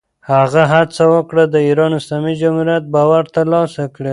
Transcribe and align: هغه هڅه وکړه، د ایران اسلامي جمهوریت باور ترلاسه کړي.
هغه 0.31 0.63
هڅه 0.73 1.03
وکړه، 1.15 1.43
د 1.53 1.55
ایران 1.67 1.91
اسلامي 1.99 2.33
جمهوریت 2.41 2.83
باور 2.93 3.23
ترلاسه 3.35 3.83
کړي. 3.95 4.09